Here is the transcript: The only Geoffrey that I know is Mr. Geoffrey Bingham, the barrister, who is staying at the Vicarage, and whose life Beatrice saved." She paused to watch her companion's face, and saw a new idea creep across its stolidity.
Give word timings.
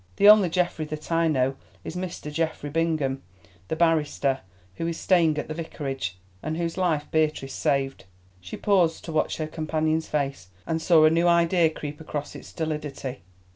The 0.15 0.29
only 0.29 0.49
Geoffrey 0.49 0.85
that 0.85 1.11
I 1.11 1.27
know 1.27 1.57
is 1.83 1.95
Mr. 1.95 2.33
Geoffrey 2.33 2.71
Bingham, 2.71 3.21
the 3.67 3.75
barrister, 3.75 4.39
who 4.77 4.87
is 4.87 4.99
staying 4.99 5.37
at 5.37 5.47
the 5.47 5.53
Vicarage, 5.53 6.17
and 6.41 6.57
whose 6.57 6.75
life 6.75 7.05
Beatrice 7.11 7.53
saved." 7.53 8.05
She 8.39 8.57
paused 8.57 9.05
to 9.05 9.11
watch 9.11 9.37
her 9.37 9.45
companion's 9.45 10.07
face, 10.07 10.47
and 10.65 10.81
saw 10.81 11.05
a 11.05 11.11
new 11.11 11.27
idea 11.27 11.69
creep 11.69 12.01
across 12.01 12.33
its 12.33 12.47
stolidity. 12.47 13.21